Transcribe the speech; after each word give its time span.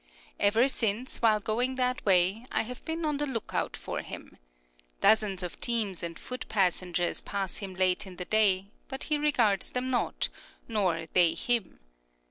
Ever 0.39 0.67
since, 0.67 1.21
while 1.21 1.39
going 1.39 1.75
that 1.75 2.03
way, 2.07 2.47
I 2.51 2.63
have 2.63 2.83
been 2.85 3.05
on 3.05 3.17
the 3.17 3.27
lookout 3.27 3.77
for 3.77 4.01
him. 4.01 4.39
Dozens 4.99 5.43
of 5.43 5.61
teams 5.61 6.01
and 6.01 6.17
foot 6.17 6.47
passengers 6.49 7.21
pass 7.21 7.57
him 7.57 7.75
late 7.75 8.07
in 8.07 8.15
the 8.15 8.25
day, 8.25 8.65
but 8.87 9.03
he 9.03 9.17
regards 9.19 9.69
them 9.69 9.89
not, 9.91 10.29
nor 10.67 11.05
they 11.13 11.35
him. 11.35 11.77